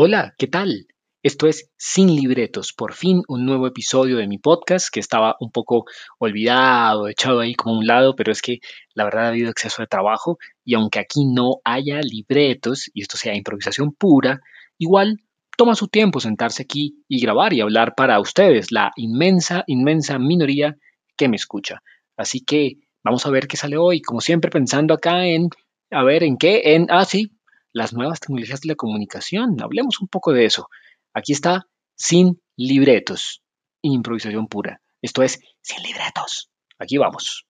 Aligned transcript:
Hola, 0.00 0.36
¿qué 0.38 0.46
tal? 0.46 0.86
Esto 1.24 1.48
es 1.48 1.72
Sin 1.76 2.14
Libretos, 2.14 2.72
por 2.72 2.94
fin 2.94 3.22
un 3.26 3.44
nuevo 3.44 3.66
episodio 3.66 4.18
de 4.18 4.28
mi 4.28 4.38
podcast 4.38 4.94
que 4.94 5.00
estaba 5.00 5.34
un 5.40 5.50
poco 5.50 5.86
olvidado, 6.20 7.08
echado 7.08 7.40
ahí 7.40 7.56
como 7.56 7.76
un 7.76 7.84
lado, 7.84 8.14
pero 8.14 8.30
es 8.30 8.40
que 8.40 8.60
la 8.94 9.02
verdad 9.02 9.24
ha 9.24 9.28
habido 9.30 9.50
exceso 9.50 9.82
de 9.82 9.88
trabajo 9.88 10.38
y 10.64 10.74
aunque 10.74 11.00
aquí 11.00 11.26
no 11.26 11.56
haya 11.64 12.00
libretos 12.00 12.88
y 12.94 13.02
esto 13.02 13.16
sea 13.16 13.34
improvisación 13.34 13.90
pura, 13.90 14.40
igual 14.78 15.16
toma 15.56 15.74
su 15.74 15.88
tiempo 15.88 16.20
sentarse 16.20 16.62
aquí 16.62 17.02
y 17.08 17.20
grabar 17.20 17.52
y 17.52 17.60
hablar 17.60 17.94
para 17.96 18.20
ustedes, 18.20 18.70
la 18.70 18.92
inmensa, 18.94 19.64
inmensa 19.66 20.20
minoría 20.20 20.76
que 21.16 21.28
me 21.28 21.34
escucha. 21.34 21.82
Así 22.16 22.44
que 22.44 22.74
vamos 23.02 23.26
a 23.26 23.30
ver 23.30 23.48
qué 23.48 23.56
sale 23.56 23.76
hoy, 23.76 24.00
como 24.00 24.20
siempre 24.20 24.48
pensando 24.48 24.94
acá 24.94 25.26
en, 25.26 25.48
a 25.90 26.04
ver, 26.04 26.22
¿en 26.22 26.36
qué? 26.36 26.76
En, 26.76 26.86
ah, 26.88 27.04
sí, 27.04 27.32
las 27.72 27.92
nuevas 27.92 28.20
tecnologías 28.20 28.60
de 28.60 28.68
la 28.68 28.74
comunicación. 28.74 29.56
Hablemos 29.62 30.00
un 30.00 30.08
poco 30.08 30.32
de 30.32 30.44
eso. 30.44 30.68
Aquí 31.14 31.32
está 31.32 31.66
sin 31.94 32.40
libretos, 32.56 33.42
improvisación 33.82 34.46
pura. 34.46 34.80
Esto 35.02 35.22
es 35.22 35.40
sin 35.60 35.82
libretos. 35.82 36.50
Aquí 36.78 36.96
vamos. 36.98 37.46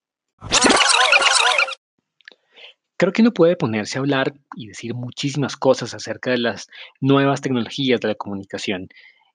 Creo 2.96 3.12
que 3.12 3.22
no 3.22 3.32
puede 3.32 3.56
ponerse 3.56 3.96
a 3.96 4.00
hablar 4.00 4.34
y 4.56 4.66
decir 4.66 4.92
muchísimas 4.94 5.56
cosas 5.56 5.94
acerca 5.94 6.32
de 6.32 6.38
las 6.38 6.66
nuevas 7.00 7.40
tecnologías 7.40 8.00
de 8.00 8.08
la 8.08 8.14
comunicación. 8.16 8.88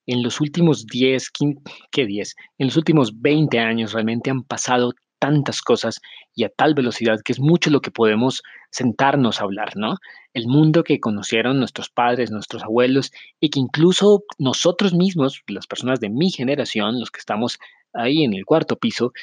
En 0.05 0.21
los 0.21 0.41
últimos 0.41 0.85
10, 0.85 1.29
15, 1.29 1.61
¿qué 1.89 2.05
10? 2.05 2.35
En 2.57 2.67
los 2.67 2.75
últimos 2.75 3.21
20 3.21 3.59
años 3.59 3.93
realmente 3.93 4.29
han 4.29 4.43
pasado 4.43 4.93
tantas 5.23 5.61
cosas 5.61 6.01
y 6.35 6.43
a 6.43 6.49
tal 6.49 6.73
velocidad 6.73 7.21
que 7.23 7.31
es 7.31 7.39
mucho 7.39 7.69
lo 7.69 7.79
que 7.79 7.91
podemos 7.91 8.43
sentarnos 8.71 9.39
a 9.39 9.45
hablar, 9.45 9.77
¿no? 9.77 9.95
El 10.33 10.47
mundo 10.47 10.83
que 10.83 10.99
conocieron 10.99 11.59
nuestros 11.59 11.89
padres, 11.89 12.29
nuestros 12.29 12.61
abuelos 12.61 13.13
y 13.39 13.49
que 13.49 13.61
incluso 13.61 14.25
nosotros 14.37 14.93
mismos, 14.93 15.41
las 15.47 15.65
personas 15.65 16.01
de 16.01 16.09
mi 16.09 16.29
generación, 16.29 16.99
los 16.99 17.09
que 17.09 17.19
estamos 17.19 17.57
ahí 17.93 18.25
en 18.25 18.33
el 18.33 18.43
cuarto 18.43 18.75
piso, 18.75 19.13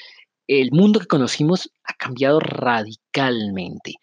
el 0.46 0.70
mundo 0.72 1.00
que 1.00 1.06
conocimos 1.06 1.70
ha 1.84 1.92
cambiado 1.92 2.40
radicalmente. 2.40 3.96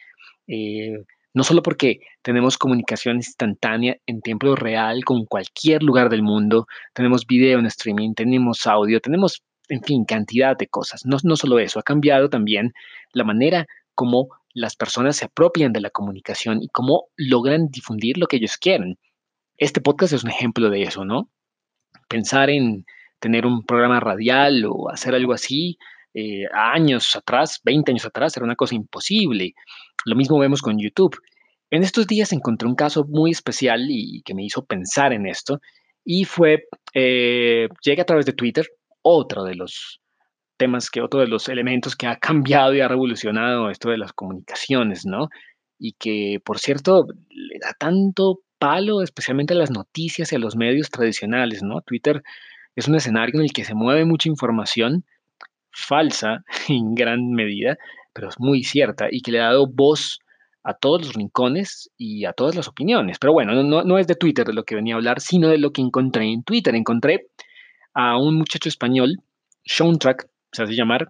Eh, 0.46 1.04
no 1.34 1.44
solo 1.44 1.64
porque 1.64 2.02
tenemos 2.22 2.60
comunicación 2.60 3.16
instantánea 3.16 3.98
en 4.06 4.22
tiempo 4.22 4.56
real 4.56 5.04
con 5.04 5.26
cualquier 5.26 5.82
lugar 5.82 6.10
del 6.10 6.22
mundo, 6.22 6.68
tenemos 6.94 7.26
video 7.26 7.58
en 7.58 7.66
streaming, 7.66 8.14
tenemos 8.14 8.68
audio, 8.68 9.00
tenemos 9.00 9.42
en 9.70 9.84
fin, 9.84 10.06
cantidad 10.06 10.58
de 10.58 10.68
cosas. 10.68 11.06
No, 11.06 11.18
no 11.24 11.36
solo 11.36 11.60
eso, 11.60 11.80
ha 11.80 11.84
cambiado 11.84 12.30
también 12.30 12.74
la 13.14 13.24
manera 13.24 13.68
como 13.96 14.30
las 14.54 14.76
personas 14.76 15.18
se 15.18 15.26
apropian 15.26 15.74
de 15.74 15.82
la 15.82 15.90
comunicación 15.90 16.62
y 16.62 16.70
cómo 16.70 17.08
logran 17.16 17.68
difundir 17.68 18.18
lo 18.18 18.28
que 18.28 18.38
ellos 18.38 18.58
quieren. 18.58 18.98
Este 19.58 19.82
podcast 19.82 20.14
es 20.14 20.24
un 20.24 20.30
ejemplo 20.30 20.70
de 20.70 20.84
eso, 20.84 21.06
¿no? 21.06 21.30
Pensar 22.08 22.50
en 22.50 22.86
tener 23.20 23.46
un 23.46 23.66
programa 23.66 24.00
radial 24.00 24.66
o 24.68 24.90
hacer 24.90 25.16
algo 25.16 25.34
así 25.34 25.78
eh, 26.14 26.46
años 26.54 27.16
atrás, 27.16 27.60
20 27.64 27.92
años 27.92 28.06
atrás, 28.06 28.36
era 28.38 28.46
una 28.46 28.56
cosa 28.56 28.76
imposible. 28.76 29.54
Lo 30.06 30.16
mismo 30.16 30.40
vemos 30.40 30.62
con 30.62 30.80
YouTube. 30.80 31.20
En 31.70 31.84
estos 31.84 32.08
días 32.08 32.32
encontré 32.34 32.68
un 32.68 32.76
caso 32.76 33.06
muy 33.08 33.32
especial 33.32 33.86
y 33.90 34.22
que 34.24 34.34
me 34.34 34.44
hizo 34.44 34.66
pensar 34.66 35.14
en 35.14 35.28
esto 35.28 35.60
y 36.04 36.24
fue, 36.24 36.64
eh, 36.94 37.68
llegué 37.84 38.02
a 38.02 38.06
través 38.06 38.26
de 38.26 38.34
Twitter 38.34 38.66
otro 39.08 39.44
de 39.44 39.56
los 39.56 40.02
temas 40.58 40.90
que, 40.90 41.02
otro 41.02 41.20
de 41.20 41.28
los 41.28 41.50
elementos 41.50 41.96
que 41.96 42.08
ha 42.08 42.18
cambiado 42.18 42.74
y 42.74 42.82
ha 42.82 42.88
revolucionado 42.88 43.70
esto 43.70 43.90
de 43.90 43.98
las 43.98 44.14
comunicaciones, 44.14 45.06
¿no? 45.06 45.30
Y 45.80 45.94
que, 45.94 46.40
por 46.44 46.60
cierto, 46.60 47.08
le 47.30 47.60
da 47.60 47.74
tanto 47.78 48.40
palo, 48.60 49.04
especialmente 49.04 49.54
a 49.54 49.58
las 49.58 49.72
noticias 49.72 50.32
y 50.32 50.36
a 50.36 50.40
los 50.40 50.56
medios 50.56 50.90
tradicionales, 50.90 51.62
¿no? 51.62 51.82
Twitter 51.82 52.24
es 52.76 52.88
un 52.88 52.96
escenario 52.96 53.36
en 53.36 53.46
el 53.46 53.54
que 53.54 53.64
se 53.64 53.76
mueve 53.76 54.06
mucha 54.06 54.30
información 54.30 55.06
falsa 55.72 56.44
en 56.68 56.96
gran 56.96 57.32
medida, 57.32 57.78
pero 58.14 58.30
es 58.30 58.40
muy 58.40 58.64
cierta 58.64 59.08
y 59.12 59.22
que 59.22 59.32
le 59.32 59.40
ha 59.40 59.46
dado 59.46 59.68
voz 59.68 60.20
a 60.64 60.74
todos 60.74 61.06
los 61.06 61.14
rincones 61.14 61.90
y 61.98 62.26
a 62.26 62.34
todas 62.34 62.56
las 62.56 62.68
opiniones. 62.68 63.20
Pero 63.20 63.32
bueno, 63.32 63.54
no, 63.64 63.84
no 63.84 63.98
es 64.00 64.08
de 64.08 64.16
Twitter 64.16 64.46
de 64.46 64.54
lo 64.54 64.64
que 64.64 64.76
venía 64.76 64.96
a 64.96 64.98
hablar, 64.98 65.22
sino 65.22 65.48
de 65.48 65.60
lo 65.60 65.72
que 65.72 65.82
encontré 65.82 66.26
en 66.26 66.44
Twitter. 66.44 66.76
Encontré 66.76 67.28
a 67.98 68.16
un 68.16 68.36
muchacho 68.36 68.70
español, 68.70 69.24
Sean 69.66 69.98
Track, 69.98 70.30
se 70.52 70.62
hace 70.62 70.76
llamar. 70.76 71.10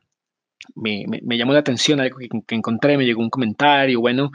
Me, 0.73 1.05
llamó 1.37 1.51
la 1.51 1.59
atención 1.59 1.99
algo 1.99 2.17
que, 2.17 2.55
encontré, 2.55 2.97
me 2.97 3.05
llegó 3.05 3.21
un 3.21 3.29
comentario, 3.29 3.99
bueno, 3.99 4.31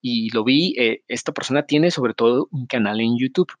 y 0.00 0.28
lo 0.30 0.42
vi. 0.42 0.74
Eh, 0.76 1.04
esta 1.06 1.30
persona 1.30 1.62
tiene 1.62 1.92
sobre 1.92 2.12
todo 2.14 2.48
un 2.50 2.66
canal 2.66 3.00
en 3.00 3.16
YouTube. 3.16 3.52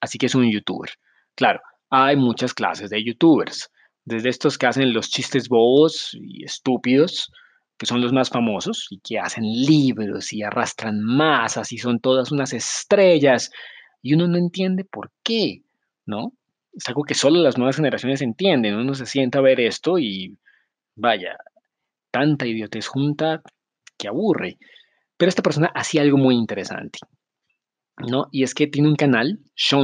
Así 0.00 0.18
que 0.18 0.26
es 0.26 0.34
un 0.34 0.50
youtuber. 0.50 0.90
Claro, 1.36 1.60
hay 1.90 2.16
muchas 2.16 2.54
clases 2.54 2.90
de 2.90 3.04
youtubers. 3.04 3.70
Desde 4.04 4.28
estos 4.28 4.58
que 4.58 4.66
hacen 4.66 4.92
los 4.92 5.10
chistes 5.10 5.48
bobos 5.48 6.16
y 6.20 6.44
estúpidos, 6.44 7.30
que 7.78 7.86
son 7.86 8.00
los 8.00 8.12
más 8.12 8.30
famosos, 8.30 8.88
y 8.90 8.98
que 8.98 9.20
hacen 9.20 9.44
libros 9.44 10.32
y 10.32 10.42
arrastran 10.42 11.00
masas 11.00 11.70
y 11.70 11.78
son 11.78 12.00
todas 12.00 12.32
unas 12.32 12.52
estrellas. 12.52 13.52
Y 14.02 14.14
uno 14.14 14.26
no 14.26 14.38
entiende 14.38 14.84
por 14.84 15.12
qué, 15.22 15.62
¿no? 16.04 16.32
Es 16.72 16.88
algo 16.88 17.02
que 17.04 17.14
solo 17.14 17.40
las 17.40 17.58
nuevas 17.58 17.76
generaciones 17.76 18.22
entienden. 18.22 18.76
Uno 18.76 18.94
se 18.94 19.06
sienta 19.06 19.38
a 19.38 19.42
ver 19.42 19.60
esto 19.60 19.98
y 19.98 20.38
vaya, 20.96 21.36
tanta 22.10 22.46
idiotez 22.46 22.86
junta 22.86 23.42
que 23.98 24.08
aburre. 24.08 24.58
Pero 25.16 25.28
esta 25.28 25.42
persona 25.42 25.70
hacía 25.74 26.02
algo 26.02 26.16
muy 26.16 26.34
interesante, 26.34 26.98
¿no? 27.98 28.28
Y 28.32 28.42
es 28.42 28.54
que 28.54 28.66
tiene 28.66 28.88
un 28.88 28.96
canal, 28.96 29.40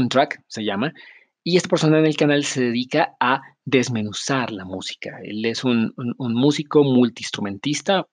Track 0.08 0.42
se 0.46 0.64
llama, 0.64 0.92
y 1.44 1.56
esta 1.56 1.68
persona 1.68 1.98
en 1.98 2.06
el 2.06 2.16
canal 2.16 2.42
se 2.44 2.62
dedica 2.62 3.16
a 3.20 3.42
desmenuzar 3.64 4.50
la 4.50 4.64
música. 4.64 5.18
Él 5.22 5.44
es 5.44 5.62
un 5.64 5.92
músico 6.18 6.82
multiinstrumentista, 6.82 8.06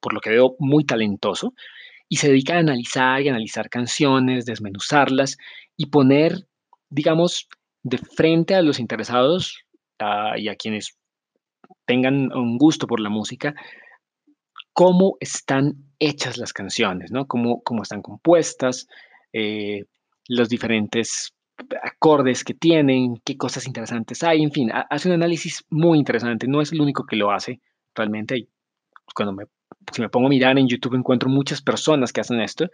por 0.00 0.12
lo 0.12 0.20
que 0.20 0.30
veo 0.30 0.56
muy 0.58 0.84
talentoso, 0.84 1.54
y 2.08 2.16
se 2.16 2.28
dedica 2.28 2.56
a 2.56 2.58
analizar 2.58 3.22
y 3.22 3.28
analizar 3.28 3.70
canciones, 3.70 4.44
desmenuzarlas 4.44 5.38
y 5.76 5.86
poner, 5.86 6.46
digamos, 6.90 7.48
de 7.84 7.98
frente 7.98 8.54
a 8.54 8.62
los 8.62 8.80
interesados 8.80 9.64
y 10.36 10.48
a 10.48 10.56
quienes 10.56 10.96
tengan 11.86 12.32
un 12.32 12.58
gusto 12.58 12.86
por 12.86 12.98
la 12.98 13.10
música, 13.10 13.54
cómo 14.72 15.16
están 15.20 15.74
hechas 15.98 16.36
las 16.36 16.52
canciones, 16.52 17.12
¿no? 17.12 17.26
Cómo, 17.26 17.62
cómo 17.62 17.82
están 17.82 18.02
compuestas, 18.02 18.88
eh, 19.32 19.84
los 20.28 20.48
diferentes 20.48 21.34
acordes 21.82 22.42
que 22.42 22.54
tienen, 22.54 23.20
qué 23.24 23.36
cosas 23.36 23.66
interesantes 23.66 24.24
hay, 24.24 24.42
en 24.42 24.50
fin, 24.50 24.70
hace 24.72 25.08
un 25.08 25.14
análisis 25.14 25.64
muy 25.70 25.98
interesante, 25.98 26.48
no 26.48 26.60
es 26.60 26.72
el 26.72 26.80
único 26.80 27.06
que 27.06 27.16
lo 27.16 27.30
hace, 27.30 27.60
realmente, 27.94 28.48
cuando 29.14 29.32
me, 29.32 29.44
si 29.92 30.02
me 30.02 30.08
pongo 30.08 30.26
a 30.26 30.30
mirar 30.30 30.58
en 30.58 30.66
YouTube 30.66 30.96
encuentro 30.96 31.28
muchas 31.28 31.62
personas 31.62 32.12
que 32.12 32.22
hacen 32.22 32.40
esto, 32.40 32.68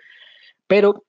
pero 0.67 1.05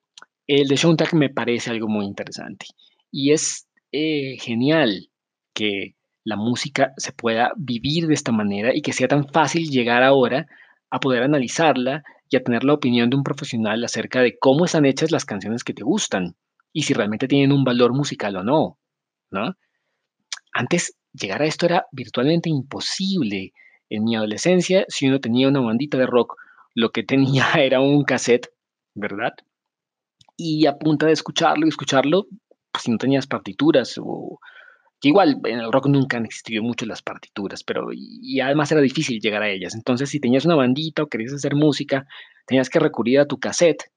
el 0.47 0.67
de 0.67 0.75
Soundtrack 0.75 1.13
me 1.13 1.29
parece 1.29 1.69
algo 1.69 1.87
muy 1.87 2.05
interesante. 2.05 2.65
Y 3.11 3.31
es 3.31 3.67
eh, 3.91 4.37
genial 4.39 5.09
que 5.53 5.95
la 6.23 6.35
música 6.35 6.93
se 6.97 7.11
pueda 7.11 7.51
vivir 7.57 8.07
de 8.07 8.13
esta 8.13 8.31
manera 8.31 8.75
y 8.75 8.81
que 8.81 8.93
sea 8.93 9.07
tan 9.07 9.27
fácil 9.27 9.69
llegar 9.69 10.03
ahora 10.03 10.47
a 10.89 10.99
poder 10.99 11.23
analizarla 11.23 12.03
y 12.29 12.37
a 12.37 12.43
tener 12.43 12.63
la 12.63 12.73
opinión 12.73 13.09
de 13.09 13.17
un 13.17 13.23
profesional 13.23 13.83
acerca 13.83 14.21
de 14.21 14.37
cómo 14.39 14.65
están 14.65 14.85
hechas 14.85 15.11
las 15.11 15.25
canciones 15.25 15.63
que 15.63 15.73
te 15.73 15.83
gustan 15.83 16.35
y 16.73 16.83
si 16.83 16.93
realmente 16.93 17.27
tienen 17.27 17.51
un 17.51 17.63
valor 17.63 17.93
musical 17.93 18.35
o 18.37 18.43
no, 18.43 18.77
¿no? 19.31 19.55
Antes 20.53 20.95
llegar 21.13 21.41
a 21.41 21.45
esto 21.45 21.65
era 21.65 21.85
virtualmente 21.91 22.49
imposible. 22.49 23.53
En 23.89 24.05
mi 24.05 24.15
adolescencia, 24.15 24.85
si 24.87 25.07
uno 25.07 25.19
tenía 25.19 25.49
una 25.49 25.59
bandita 25.59 25.97
de 25.97 26.05
rock, 26.05 26.35
lo 26.75 26.91
que 26.91 27.03
tenía 27.03 27.45
era 27.55 27.81
un 27.81 28.03
cassette, 28.03 28.49
¿verdad? 28.95 29.33
Y 30.37 30.65
a 30.65 30.77
punta 30.77 31.07
de 31.07 31.13
escucharlo 31.13 31.65
y 31.65 31.69
escucharlo, 31.69 32.27
si 32.79 32.91
no 32.91 32.97
tenías 32.97 33.27
partituras 33.27 33.95
o 34.01 34.39
que 35.01 35.09
igual 35.09 35.37
en 35.45 35.59
el 35.59 35.71
rock 35.71 35.87
nunca 35.87 36.17
han 36.17 36.25
existido 36.25 36.63
mucho 36.63 36.85
las 36.85 37.01
partituras, 37.01 37.63
pero 37.63 37.89
y, 37.91 38.39
además 38.39 38.71
era 38.71 38.81
difícil 38.81 39.19
llegar 39.19 39.41
a 39.41 39.49
ellas. 39.49 39.73
Entonces, 39.73 40.09
si 40.09 40.19
tenías 40.19 40.45
una 40.45 40.55
bandita 40.55 41.03
o 41.03 41.07
querías 41.07 41.33
hacer 41.33 41.55
música, 41.55 42.05
tenías 42.45 42.69
que 42.69 42.79
recurrir 42.79 43.19
a 43.19 43.25
tu 43.25 43.39
cassette. 43.39 43.91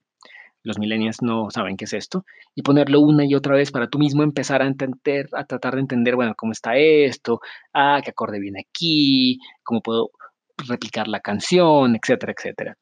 Los 0.62 0.78
millennials 0.78 1.20
no 1.20 1.50
saben 1.50 1.76
qué 1.76 1.84
es 1.84 1.92
esto 1.92 2.24
y 2.54 2.62
ponerlo 2.62 3.00
una 3.00 3.26
y 3.26 3.34
otra 3.34 3.54
vez 3.54 3.70
para 3.70 3.88
tú 3.88 3.98
mismo 3.98 4.22
empezar 4.22 4.62
a 4.62 4.66
entender, 4.66 5.28
a 5.34 5.44
tratar 5.44 5.74
de 5.74 5.82
entender, 5.82 6.16
bueno, 6.16 6.34
cómo 6.34 6.52
está 6.52 6.78
esto, 6.78 7.40
ah, 7.74 8.00
qué 8.02 8.10
acorde 8.10 8.40
viene 8.40 8.64
aquí, 8.66 9.38
cómo 9.62 9.82
puedo 9.82 10.10
replicar 10.56 11.06
la 11.08 11.20
canción, 11.20 11.96
etcétera, 11.96 12.32
etcétera. 12.34 12.78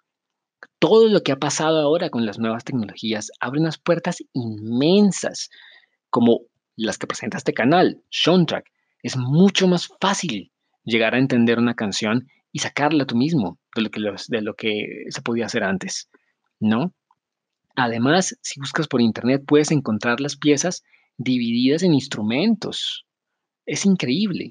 Todo 0.78 1.08
lo 1.08 1.22
que 1.22 1.32
ha 1.32 1.36
pasado 1.36 1.80
ahora 1.80 2.08
con 2.08 2.24
las 2.24 2.38
nuevas 2.38 2.62
tecnologías 2.62 3.32
abre 3.40 3.58
unas 3.58 3.78
puertas 3.78 4.18
inmensas 4.32 5.50
como 6.12 6.42
las 6.76 6.98
que 6.98 7.06
presenta 7.06 7.38
este 7.38 7.54
canal, 7.54 8.02
Soundtrack, 8.10 8.70
es 9.02 9.16
mucho 9.16 9.66
más 9.66 9.88
fácil 9.98 10.52
llegar 10.84 11.14
a 11.14 11.18
entender 11.18 11.58
una 11.58 11.74
canción 11.74 12.28
y 12.52 12.58
sacarla 12.58 13.06
tú 13.06 13.16
mismo 13.16 13.58
de 13.74 14.42
lo 14.42 14.54
que, 14.54 15.06
se 15.08 15.22
podía 15.22 15.46
hacer 15.46 15.64
antes, 15.64 16.10
¿no? 16.60 16.92
Además, 17.76 18.38
si 18.42 18.60
buscas 18.60 18.88
por 18.88 19.00
internet 19.00 19.42
puedes 19.46 19.70
encontrar 19.70 20.20
las 20.20 20.36
piezas 20.36 20.82
divididas 21.16 21.82
en 21.82 21.94
instrumentos. 21.94 23.06
Es 23.64 23.86
increíble. 23.86 24.50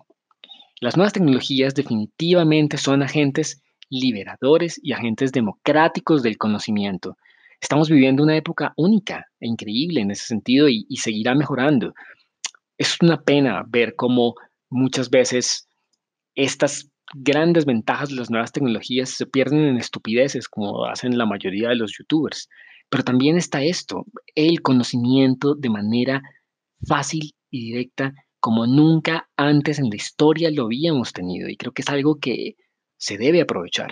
Las 0.80 0.98
nuevas 0.98 1.14
tecnologías 1.14 1.76
definitivamente 1.76 2.78
son 2.78 3.04
agentes 3.04 3.62
liberadores 3.88 4.80
y 4.82 4.94
agentes 4.94 5.32
democráticos 5.32 6.24
del 6.24 6.40
conocimiento. 6.40 7.18
Estamos 7.62 7.90
viviendo 7.90 8.24
una 8.24 8.36
época 8.36 8.74
única 8.76 9.28
e 9.40 9.48
increíble 9.48 10.02
en 10.02 10.10
ese 10.10 10.26
sentido 10.26 10.68
y, 10.68 10.86
seguirá 10.98 11.36
mejorando. 11.36 11.94
Es 12.78 12.98
una 13.02 13.22
pena 13.22 13.64
ver 13.68 13.96
cómo 13.96 14.34
muchas 14.70 15.12
veces 15.12 15.70
estas 16.34 16.90
grandes 17.14 17.66
ventajas 17.66 18.10
de 18.10 18.16
las 18.16 18.32
nuevas 18.32 18.52
tecnologías 18.52 19.12
se 19.12 19.28
pierden 19.28 19.60
en 19.60 19.78
estupideces 19.78 20.50
como 20.50 20.86
hacen 20.86 21.18
la 21.18 21.28
mayoría 21.28 21.70
de 21.70 21.76
los 21.76 21.96
youtubers. 21.98 22.50
Pero 22.90 23.04
también 23.04 23.38
está 23.38 23.64
esto, 23.64 24.06
el 24.34 24.62
conocimiento 24.64 25.54
de 25.54 25.70
manera 25.70 26.22
fácil 26.88 27.36
y 27.52 27.72
directa 27.72 28.14
como 28.40 28.66
nunca 28.66 29.30
antes 29.38 29.78
en 29.78 29.90
la 29.90 29.98
historia 29.98 30.50
lo 30.50 30.64
habíamos 30.66 31.14
tenido 31.14 31.48
y 31.48 31.58
creo 31.58 31.74
que 31.74 31.84
es 31.84 31.90
algo 31.90 32.18
que 32.20 32.56
se 32.98 33.18
debe 33.20 33.42
aprovechar. 33.42 33.92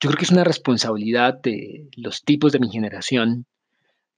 Yo 0.00 0.10
creo 0.10 0.18
que 0.18 0.24
es 0.24 0.32
una 0.32 0.44
responsabilidad 0.44 1.40
de 1.42 1.88
los 1.96 2.22
tipos 2.22 2.52
de 2.52 2.60
mi 2.60 2.70
generación, 2.70 3.46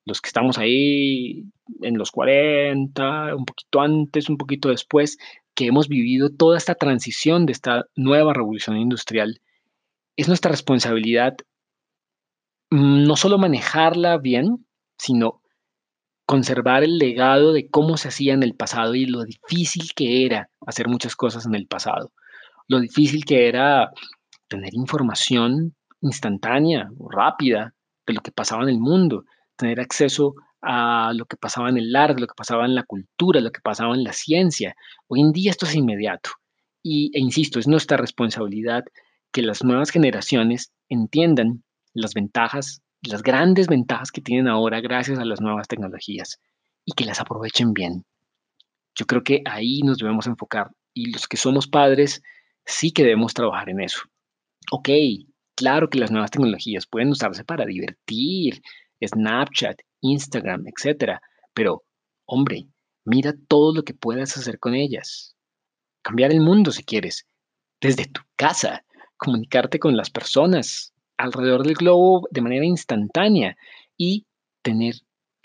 los 0.05 0.20
que 0.20 0.29
estamos 0.29 0.58
ahí 0.58 1.44
en 1.82 1.99
los 1.99 2.11
40, 2.11 3.35
un 3.35 3.44
poquito 3.44 3.81
antes, 3.81 4.29
un 4.29 4.37
poquito 4.37 4.69
después, 4.69 5.19
que 5.55 5.67
hemos 5.67 5.88
vivido 5.88 6.31
toda 6.31 6.58
esta 6.58 6.75
transición 6.75 7.47
de 7.47 7.53
esta 7.53 7.87
nueva 7.97 8.32
revolución 8.32 8.76
industrial, 8.76 9.41
es 10.17 10.29
nuestra 10.29 10.50
responsabilidad 10.50 11.37
mm, 12.70 13.05
no 13.05 13.17
solo 13.17 13.38
manejarla 13.38 14.19
bien, 14.19 14.67
sino 14.99 15.43
conservar 16.26 16.82
el 16.82 16.99
legado 16.99 17.53
de 17.53 17.69
cómo 17.69 17.97
se 17.97 18.08
hacía 18.08 18.35
en 18.35 18.43
el 18.43 18.55
pasado 18.55 18.94
y 18.94 19.06
lo 19.06 19.25
difícil 19.25 19.93
que 19.94 20.26
era 20.26 20.50
hacer 20.67 20.88
muchas 20.88 21.14
cosas 21.14 21.47
en 21.47 21.55
el 21.55 21.67
pasado, 21.67 22.12
lo 22.69 22.81
difícil 22.81 23.25
que 23.25 23.49
era 23.49 23.93
tener 24.48 24.75
información 24.75 25.75
instantánea, 26.00 26.90
rápida 27.10 27.75
de 28.06 28.14
lo 28.14 28.20
que 28.20 28.32
pasaba 28.32 28.62
en 28.62 28.69
el 28.69 28.78
mundo, 28.78 29.25
tener 29.56 29.81
acceso 29.81 30.34
a 30.62 31.12
lo 31.14 31.26
que 31.26 31.37
pasaba 31.37 31.69
en 31.69 31.76
el 31.76 31.94
arte, 31.94 32.20
lo 32.20 32.26
que 32.26 32.34
pasaba 32.37 32.64
en 32.64 32.75
la 32.75 32.84
cultura, 32.84 33.40
lo 33.40 33.50
que 33.50 33.60
pasaba 33.60 33.94
en 33.94 34.04
la 34.04 34.12
ciencia. 34.12 34.75
Hoy 35.06 35.20
en 35.20 35.32
día 35.32 35.50
esto 35.50 35.66
es 35.66 35.75
inmediato. 35.75 36.31
Y, 36.82 37.10
e 37.14 37.20
insisto, 37.20 37.58
es 37.58 37.66
nuestra 37.66 37.96
responsabilidad 37.96 38.84
que 39.32 39.43
las 39.43 39.64
nuevas 39.64 39.90
generaciones 39.90 40.72
entiendan 40.88 41.64
las 41.94 42.14
ventajas, 42.14 42.82
las 43.02 43.22
grandes 43.22 43.66
ventajas 43.66 44.10
que 44.10 44.20
tienen 44.20 44.48
ahora 44.48 44.81
gracias 44.81 45.19
a 45.19 45.25
las 45.25 45.40
nuevas 45.40 45.69
tecnologías 45.69 46.40
y 46.84 46.93
que 46.93 47.04
las 47.04 47.20
aprovechen 47.20 47.72
bien. 47.72 48.04
Yo 48.94 49.06
creo 49.06 49.22
que 49.22 49.43
ahí 49.44 49.81
nos 49.82 49.98
debemos 49.98 50.26
enfocar 50.26 50.70
y 50.94 51.10
los 51.12 51.28
que 51.28 51.37
somos 51.37 51.66
padres 51.66 52.22
sí 52.64 52.93
que 52.93 53.02
debemos 53.02 53.34
trabajar 53.34 53.69
en 53.69 53.81
eso. 53.81 54.00
Ok, 54.73 54.89
claro 55.55 55.89
que 55.89 55.99
las 55.99 56.11
nuevas 56.11 56.31
tecnologías 56.31 56.87
pueden 56.87 57.11
usarse 57.11 57.45
para 57.45 57.65
divertir, 57.65 58.63
Snapchat, 59.05 59.81
Instagram, 60.01 60.65
etcétera. 60.67 61.21
Pero, 61.55 61.85
hombre, 62.27 62.67
mira 63.05 63.33
todo 63.49 63.75
lo 63.75 63.83
que 63.85 63.95
puedas 63.95 64.37
hacer 64.37 64.59
con 64.59 64.75
ellas. 64.75 65.37
Cambiar 66.03 66.33
el 66.33 66.41
mundo 66.41 66.73
si 66.73 66.85
quieres, 66.85 67.27
desde 67.81 68.07
tu 68.07 68.23
casa, 68.37 68.85
comunicarte 69.17 69.79
con 69.79 69.97
las 69.97 70.11
personas 70.11 70.93
alrededor 71.17 71.65
del 71.65 71.75
globo 71.75 72.29
de 72.31 72.41
manera 72.41 72.65
instantánea 72.65 73.57
y 73.97 74.27
tener 74.63 74.97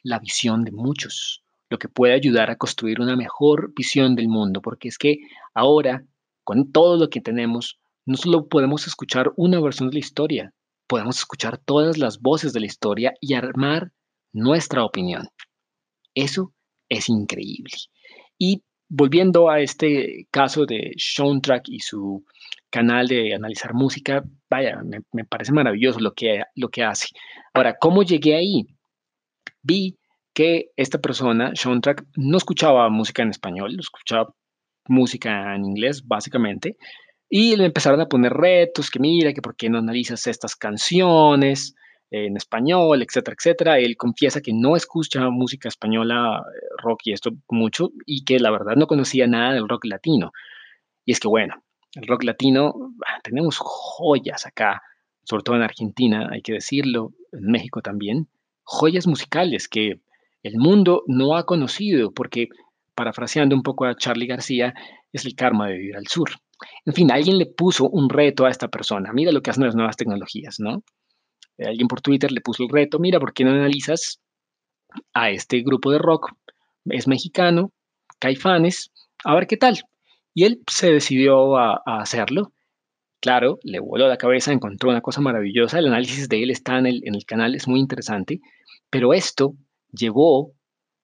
la 0.03 0.19
visión 0.19 0.63
de 0.63 0.71
muchos, 0.71 1.43
lo 1.69 1.77
que 1.77 1.87
puede 1.87 2.13
ayudar 2.13 2.49
a 2.49 2.57
construir 2.57 2.99
una 2.99 3.15
mejor 3.15 3.71
visión 3.75 4.15
del 4.15 4.27
mundo, 4.27 4.61
porque 4.61 4.87
es 4.87 4.97
que 4.97 5.17
ahora, 5.53 6.03
con 6.43 6.71
todo 6.71 6.97
lo 6.97 7.09
que 7.09 7.21
tenemos, 7.21 7.79
no 8.05 8.17
solo 8.17 8.47
podemos 8.47 8.87
escuchar 8.87 9.31
una 9.35 9.59
versión 9.59 9.89
de 9.89 9.95
la 9.95 9.99
historia, 9.99 10.53
podemos 10.87 11.17
escuchar 11.19 11.57
todas 11.57 11.97
las 11.97 12.19
voces 12.19 12.53
de 12.53 12.59
la 12.59 12.65
historia 12.65 13.13
y 13.21 13.33
armar 13.33 13.91
nuestra 14.33 14.83
opinión. 14.83 15.27
Eso 16.13 16.53
es 16.89 17.09
increíble. 17.09 17.71
Y 18.37 18.63
volviendo 18.89 19.49
a 19.49 19.61
este 19.61 20.27
caso 20.31 20.65
de 20.65 20.93
Soundtrack 20.97 21.69
y 21.69 21.79
su 21.79 22.25
canal 22.69 23.07
de 23.07 23.33
analizar 23.33 23.73
música, 23.73 24.23
vaya, 24.49 24.81
me, 25.13 25.23
parece 25.25 25.53
maravilloso 25.53 25.99
lo 25.99 26.13
que, 26.13 26.43
lo 26.55 26.69
que 26.69 26.83
hace. 26.83 27.07
Ahora, 27.53 27.77
¿cómo 27.79 28.03
llegué 28.03 28.35
ahí? 28.35 28.65
Vi 29.61 29.97
que 30.33 30.71
esta 30.75 30.99
persona, 30.99 31.51
Soundtrack, 31.55 32.05
no 32.17 32.37
escuchaba 32.37 32.89
música 32.89 33.23
en 33.23 33.29
español, 33.29 33.77
escuchaba 33.79 34.33
música 34.87 35.55
en 35.55 35.65
inglés, 35.65 36.05
básicamente, 36.05 36.77
y 37.33 37.55
le 37.55 37.63
empezaron 37.65 38.01
a 38.01 38.07
poner 38.07 38.33
retos, 38.33 38.91
que 38.91 38.99
mira, 38.99 39.31
que 39.31 39.41
por 39.41 39.55
qué 39.55 39.69
no 39.69 39.79
analizas 39.79 40.27
estas 40.27 40.57
canciones, 40.57 41.73
en 42.11 42.35
español, 42.35 43.01
etcétera, 43.01 43.35
etcétera. 43.39 43.79
Él 43.79 43.95
confiesa 43.95 44.41
que 44.41 44.51
no 44.53 44.75
escucha 44.75 45.29
música 45.29 45.69
española, 45.69 46.43
eh, 46.45 46.67
rock 46.83 46.99
y 47.05 47.13
esto 47.13 47.31
mucho, 47.49 47.91
y 48.05 48.25
que 48.25 48.37
la 48.37 48.51
verdad 48.51 48.75
no 48.75 48.85
conocía 48.85 49.27
nada 49.27 49.53
del 49.53 49.69
rock 49.69 49.85
latino. 49.85 50.33
Y 51.05 51.13
es 51.13 51.21
que 51.21 51.29
bueno, 51.29 51.63
el 51.95 52.05
rock 52.05 52.25
latino, 52.25 52.73
ah, 53.07 53.21
tenemos 53.23 53.57
joyas 53.59 54.45
acá, 54.45 54.81
sobre 55.23 55.43
todo 55.43 55.55
en 55.55 55.63
Argentina, 55.63 56.27
hay 56.33 56.41
que 56.41 56.53
decirlo, 56.53 57.13
en 57.31 57.45
México 57.45 57.81
también, 57.81 58.27
joyas 58.63 59.07
musicales 59.07 59.69
que 59.69 60.01
el 60.43 60.57
mundo 60.57 61.03
no 61.07 61.37
ha 61.37 61.45
conocido, 61.45 62.13
porque, 62.13 62.49
parafraseando 62.93 63.55
un 63.55 63.63
poco 63.63 63.85
a 63.85 63.95
Charlie 63.95 64.27
García, 64.27 64.73
es 65.13 65.25
el 65.25 65.35
karma 65.35 65.67
de 65.67 65.77
vivir 65.77 65.95
al 65.95 66.07
sur. 66.07 66.31
En 66.85 66.93
fin, 66.93 67.11
alguien 67.11 67.37
le 67.37 67.45
puso 67.45 67.89
un 67.89 68.09
reto 68.09 68.45
a 68.45 68.49
esta 68.49 68.67
persona. 68.67 69.11
Mira 69.13 69.31
lo 69.31 69.41
que 69.41 69.51
hacen 69.51 69.65
las 69.65 69.75
nuevas 69.75 69.97
tecnologías, 69.97 70.59
¿no? 70.59 70.83
Eh, 71.57 71.67
alguien 71.67 71.87
por 71.87 72.01
Twitter 72.01 72.31
le 72.31 72.41
puso 72.41 72.63
el 72.63 72.69
reto, 72.69 72.99
mira, 72.99 73.19
¿por 73.19 73.33
qué 73.33 73.43
no 73.43 73.51
analizas 73.51 74.21
a 75.13 75.29
este 75.29 75.61
grupo 75.61 75.91
de 75.91 75.99
rock? 75.99 76.31
Es 76.85 77.07
mexicano, 77.07 77.71
Caifanes, 78.19 78.91
a 79.23 79.35
ver 79.35 79.47
qué 79.47 79.57
tal. 79.57 79.79
Y 80.33 80.45
él 80.45 80.61
se 80.67 80.91
decidió 80.91 81.57
a, 81.57 81.81
hacerlo. 81.85 82.53
Claro, 83.19 83.59
le 83.63 83.79
voló 83.79 84.07
la 84.07 84.17
cabeza, 84.17 84.51
encontró 84.51 84.89
una 84.89 85.01
cosa 85.01 85.21
maravillosa. 85.21 85.79
El 85.79 85.87
análisis 85.87 86.29
de 86.29 86.43
él 86.43 86.49
está 86.49 86.79
en 86.79 86.87
el, 86.87 87.01
en 87.05 87.15
el 87.15 87.25
canal, 87.25 87.55
es 87.55 87.67
muy 87.67 87.79
interesante. 87.79 88.39
Pero 88.89 89.13
esto 89.13 89.55
llevó 89.91 90.53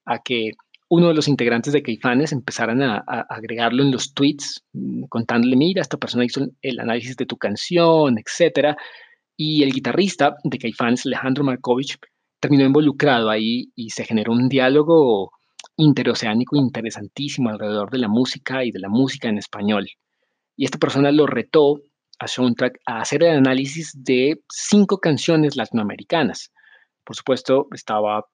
a 0.06 0.20
que 0.20 0.52
uno 0.90 1.10
de 1.10 1.14
los 1.14 1.28
integrantes 1.28 1.74
de 1.74 1.84
Caifanes 1.84 2.32
empezaran 2.32 2.82
a, 2.82 2.98
agregarlo 3.30 3.84
en 3.84 3.92
los 3.92 4.14
tweets, 4.14 4.64
mm, 4.74 5.04
contándole, 5.10 5.56
mira, 5.56 5.82
esta 5.82 5.98
persona 5.98 6.26
hizo 6.26 6.48
el 6.62 6.80
análisis 6.80 7.16
de 7.18 7.26
tu 7.26 7.38
canción, 7.38 8.18
etcétera. 8.18 8.78
Y 9.36 9.64
el 9.64 9.72
guitarrista 9.74 10.36
de 10.44 10.58
Caifanes, 10.58 11.06
Alejandro 11.06 11.44
Markovich, 11.44 11.98
terminó 12.40 12.66
involucrado 12.66 13.30
ahí 13.30 13.72
y 13.76 13.90
se 13.90 14.06
generó 14.06 14.32
un 14.32 14.48
diálogo 14.50 15.32
interoceánico 15.76 16.56
interesantísimo 16.56 17.50
alrededor 17.50 17.92
de 17.92 18.00
la 18.00 18.08
música 18.08 18.64
y 18.64 18.72
de 18.72 18.80
la 18.80 18.90
música 18.90 19.30
en 19.30 19.38
español. 19.38 19.88
Y 20.56 20.66
esta 20.66 20.80
persona 20.80 21.12
lo 21.12 21.28
retó 21.28 21.82
a 22.20 22.28
Soundtrack 22.28 22.80
a 22.86 23.02
hacer 23.02 23.24
el 23.24 23.38
análisis 23.38 23.92
de 23.94 24.42
cinco 24.50 24.98
canciones 25.00 25.56
latinoamericanas. 25.56 26.52
Por 27.04 27.16
supuesto, 27.16 27.68
estaba 27.74 28.26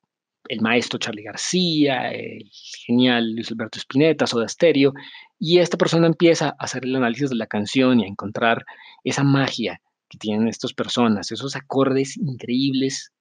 el 0.50 0.62
maestro 0.62 1.00
Charlie 1.00 1.24
García, 1.24 2.12
el 2.12 2.50
genial 2.86 3.34
Luis 3.34 3.52
Alberto 3.52 3.80
Spinetta, 3.80 4.28
Soda 4.28 4.48
Stereo, 4.48 4.94
y 5.40 5.60
esta 5.60 5.78
persona 5.78 6.08
empieza 6.08 6.50
a 6.50 6.56
hacer 6.60 6.86
el 6.86 6.96
análisis 6.96 7.30
de 7.30 7.36
la 7.36 7.48
canción 7.48 8.00
y 8.00 8.06
a 8.06 8.08
encontrar 8.08 8.66
esa 9.04 9.24
magia 9.24 9.82
que 10.10 10.18
tienen 10.18 10.48
estas 10.48 10.74
personas, 10.74 11.32
esos 11.32 11.56
acordes 11.56 12.18
increíbles, 12.18 13.12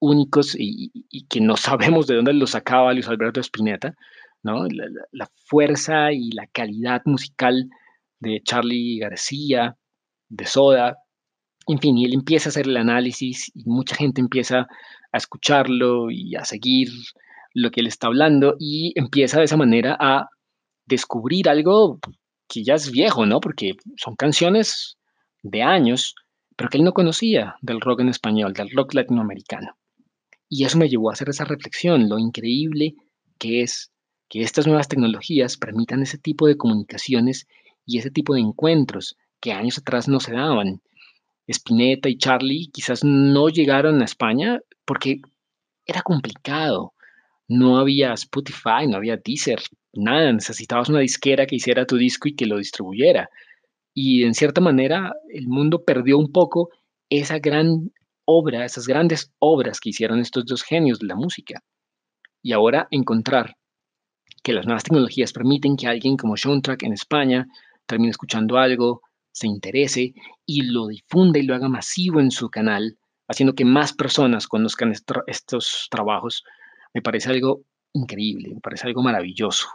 únicos 0.00 0.54
y, 0.58 0.90
que 1.28 1.40
no 1.40 1.56
sabemos 1.56 2.06
de 2.06 2.16
dónde 2.16 2.34
los 2.34 2.50
sacaba 2.50 2.92
Luis 2.92 3.08
Alberto 3.08 3.40
Spinetta, 3.40 3.94
¿no? 4.42 4.66
La, 5.12 5.28
fuerza 5.46 6.12
y 6.12 6.30
la 6.32 6.46
calidad 6.48 7.02
musical 7.06 7.68
de 8.20 8.40
Charlie 8.44 8.98
García, 8.98 9.76
de 10.28 10.46
Soda, 10.46 10.98
en 11.66 11.78
fin, 11.78 11.96
y 11.96 12.04
él 12.04 12.14
empieza 12.14 12.48
a 12.48 12.50
hacer 12.50 12.66
el 12.66 12.76
análisis 12.76 13.50
y 13.54 13.64
mucha 13.64 13.96
gente 13.96 14.20
empieza 14.20 14.66
a 15.14 15.16
escucharlo 15.16 16.10
y 16.10 16.34
a 16.34 16.44
seguir 16.44 16.88
lo 17.54 17.70
que 17.70 17.80
él 17.80 17.86
está 17.86 18.08
hablando 18.08 18.56
y 18.58 18.92
empieza 18.96 19.38
de 19.38 19.44
esa 19.44 19.56
manera 19.56 19.96
a 20.00 20.28
descubrir 20.86 21.48
algo 21.48 22.00
que 22.48 22.64
ya 22.64 22.74
es 22.74 22.90
viejo, 22.90 23.24
¿no? 23.24 23.38
Porque 23.40 23.74
son 23.96 24.16
canciones 24.16 24.98
de 25.42 25.62
años, 25.62 26.16
pero 26.56 26.68
que 26.68 26.78
él 26.78 26.84
no 26.84 26.92
conocía 26.92 27.54
del 27.62 27.80
rock 27.80 28.00
en 28.00 28.08
español, 28.08 28.54
del 28.54 28.70
rock 28.70 28.94
latinoamericano. 28.94 29.76
Y 30.48 30.64
eso 30.64 30.78
me 30.78 30.88
llevó 30.88 31.10
a 31.10 31.12
hacer 31.12 31.28
esa 31.28 31.44
reflexión, 31.44 32.08
lo 32.08 32.18
increíble 32.18 32.94
que 33.38 33.62
es 33.62 33.92
que 34.28 34.42
estas 34.42 34.66
nuevas 34.66 34.88
tecnologías 34.88 35.56
permitan 35.56 36.02
ese 36.02 36.18
tipo 36.18 36.48
de 36.48 36.56
comunicaciones 36.56 37.46
y 37.86 37.98
ese 37.98 38.10
tipo 38.10 38.34
de 38.34 38.40
encuentros 38.40 39.16
que 39.38 39.52
años 39.52 39.78
atrás 39.78 40.08
no 40.08 40.18
se 40.18 40.32
daban. 40.32 40.82
Spinetta 41.46 42.08
y 42.08 42.18
Charlie 42.18 42.68
quizás 42.72 43.04
no 43.04 43.48
llegaron 43.48 44.02
a 44.02 44.06
España 44.06 44.58
porque 44.84 45.20
era 45.86 46.02
complicado. 46.02 46.92
No 47.46 47.78
había 47.78 48.14
Spotify, 48.14 48.86
no 48.88 48.96
había 48.96 49.16
Deezer, 49.16 49.60
nada. 49.92 50.32
Necesitabas 50.32 50.88
una 50.88 51.00
disquera 51.00 51.46
que 51.46 51.56
hiciera 51.56 51.86
tu 51.86 51.96
disco 51.96 52.28
y 52.28 52.34
que 52.34 52.46
lo 52.46 52.58
distribuyera. 52.58 53.28
Y 53.92 54.24
en 54.24 54.34
cierta 54.34 54.60
manera 54.60 55.12
el 55.28 55.46
mundo 55.48 55.84
perdió 55.84 56.18
un 56.18 56.32
poco 56.32 56.70
esa 57.10 57.38
gran 57.38 57.92
obra, 58.24 58.64
esas 58.64 58.86
grandes 58.86 59.32
obras 59.38 59.80
que 59.80 59.90
hicieron 59.90 60.20
estos 60.20 60.46
dos 60.46 60.62
genios 60.62 60.98
de 60.98 61.06
la 61.06 61.16
música. 61.16 61.62
Y 62.42 62.52
ahora 62.52 62.88
encontrar 62.90 63.56
que 64.42 64.52
las 64.52 64.66
nuevas 64.66 64.84
tecnologías 64.84 65.32
permiten 65.32 65.76
que 65.76 65.86
alguien 65.86 66.16
como 66.16 66.36
Soundtrack 66.36 66.82
en 66.82 66.92
España 66.92 67.46
termine 67.86 68.10
escuchando 68.10 68.58
algo, 68.58 69.02
se 69.32 69.46
interese 69.46 70.14
y 70.46 70.62
lo 70.62 70.86
difunda 70.86 71.38
y 71.38 71.42
lo 71.42 71.54
haga 71.54 71.68
masivo 71.68 72.20
en 72.20 72.30
su 72.30 72.50
canal, 72.50 72.98
haciendo 73.28 73.54
que 73.54 73.64
más 73.64 73.92
personas 73.92 74.46
conozcan 74.46 74.92
estos 75.26 75.88
trabajos, 75.90 76.44
me 76.92 77.02
parece 77.02 77.30
algo 77.30 77.62
increíble, 77.92 78.54
me 78.54 78.60
parece 78.60 78.86
algo 78.86 79.02
maravilloso. 79.02 79.68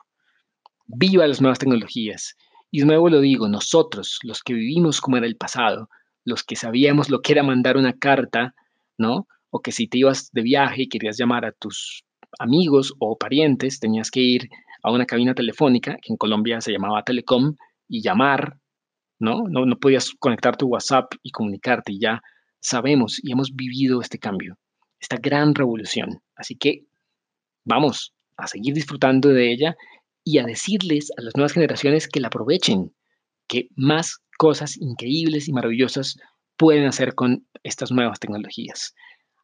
Viva 0.88 1.28
las 1.28 1.42
nuevas 1.42 1.60
tecnologías. 1.60 2.36
Y 2.72 2.82
de 2.82 2.86
nuevo 2.86 3.10
lo 3.10 3.20
digo, 3.22 3.48
nosotros, 3.48 4.20
los 4.24 4.44
que 4.44 4.54
vivimos 4.54 5.02
como 5.02 5.18
era 5.18 5.26
el 5.26 5.38
pasado, 5.38 5.90
los 6.26 6.44
que 6.44 6.56
sabíamos 6.56 7.10
lo 7.10 7.22
que 7.22 7.34
era 7.34 7.44
mandar 7.44 7.78
una 7.78 7.94
carta, 7.94 8.54
¿no? 8.98 9.28
O 9.50 9.62
que 9.62 9.72
si 9.72 9.88
te 9.88 9.98
ibas 9.98 10.30
de 10.32 10.44
viaje 10.44 10.84
y 10.84 10.90
querías 10.90 11.18
llamar 11.18 11.46
a 11.46 11.52
tus 11.52 12.04
amigos 12.38 12.94
o 13.00 13.18
parientes, 13.18 13.80
tenías 13.80 14.12
que 14.12 14.20
ir 14.20 14.50
a 14.84 14.92
una 14.92 15.06
cabina 15.06 15.34
telefónica, 15.34 15.98
que 16.02 16.14
en 16.14 16.18
Colombia 16.18 16.62
se 16.62 16.72
llamaba 16.72 17.04
Telecom, 17.04 17.56
y 17.88 18.04
llamar, 18.04 18.60
¿no? 19.18 19.46
No, 19.50 19.66
no 19.66 19.80
podías 19.80 20.12
conectar 20.20 20.56
tu 20.56 20.68
WhatsApp 20.68 21.12
y 21.24 21.32
comunicarte, 21.32 21.94
y 21.94 22.00
ya 22.00 22.22
sabemos 22.60 23.20
y 23.24 23.32
hemos 23.32 23.56
vivido 23.56 24.02
este 24.02 24.20
cambio, 24.20 24.58
esta 25.00 25.18
gran 25.18 25.56
revolución. 25.56 26.22
Así 26.36 26.56
que 26.56 26.86
vamos 27.66 28.14
a 28.38 28.48
seguir 28.48 28.74
disfrutando 28.74 29.30
de 29.30 29.52
ella 29.52 29.76
y 30.24 30.38
a 30.38 30.44
decirles 30.44 31.12
a 31.18 31.22
las 31.22 31.36
nuevas 31.36 31.54
generaciones 31.54 32.08
que 32.08 32.20
la 32.20 32.28
aprovechen, 32.28 32.94
que 33.48 33.70
más 33.76 34.20
cosas 34.38 34.78
increíbles 34.78 35.48
y 35.48 35.54
maravillosas 35.54 36.18
pueden 36.58 36.86
hacer 36.86 37.16
con 37.16 37.48
estas 37.64 37.92
nuevas 37.92 38.20
tecnologías. 38.20 38.94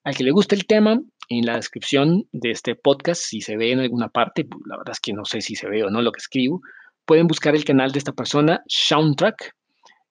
Al 0.04 0.16
que 0.16 0.24
le 0.24 0.32
guste 0.32 0.56
el 0.56 0.68
tema, 0.68 1.00
en 1.30 1.46
la 1.46 1.56
descripción 1.56 2.28
de 2.32 2.52
este 2.52 2.76
podcast, 2.76 3.22
si 3.22 3.42
se 3.42 3.58
ve 3.58 3.72
en 3.72 3.80
alguna 3.80 4.10
parte, 4.10 4.48
la 4.66 4.78
verdad 4.78 4.92
es 4.92 5.00
que 5.00 5.14
no 5.14 5.26
sé 5.26 5.42
si 5.42 5.56
se 5.56 5.68
ve 5.68 5.84
o 5.84 5.90
no 5.90 6.02
lo 6.02 6.12
que 6.12 6.20
escribo, 6.20 6.62
pueden 7.06 7.28
buscar 7.28 7.56
el 7.56 7.66
canal 7.66 7.92
de 7.92 8.00
esta 8.00 8.12
persona, 8.12 8.62
Soundtrack, 8.68 9.56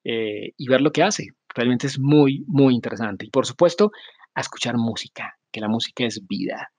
eh, 0.05 0.53
y 0.57 0.69
ver 0.69 0.81
lo 0.81 0.91
que 0.91 1.03
hace. 1.03 1.29
Realmente 1.55 1.87
es 1.87 1.99
muy, 1.99 2.45
muy 2.47 2.75
interesante. 2.75 3.27
Y 3.27 3.31
por 3.31 3.47
supuesto, 3.47 3.91
a 4.35 4.41
escuchar 4.41 4.77
música, 4.77 5.39
que 5.53 5.61
la 5.61 5.69
música 5.69 6.05
es 6.05 6.27
vida. 6.27 6.73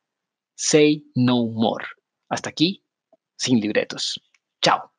Say 0.55 1.05
no 1.15 1.45
more. 1.47 1.85
Hasta 2.29 2.49
aquí, 2.49 2.83
sin 3.37 3.59
libretos. 3.59 4.21
Chao. 4.61 4.94